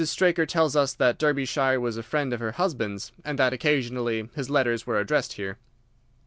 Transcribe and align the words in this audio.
Straker 0.03 0.47
tells 0.47 0.75
us 0.75 0.95
that 0.95 1.19
Derbyshire 1.19 1.79
was 1.79 1.95
a 1.95 2.01
friend 2.01 2.33
of 2.33 2.39
her 2.39 2.53
husband's 2.53 3.11
and 3.23 3.37
that 3.37 3.53
occasionally 3.53 4.27
his 4.33 4.49
letters 4.49 4.87
were 4.87 4.99
addressed 4.99 5.33
here." 5.33 5.59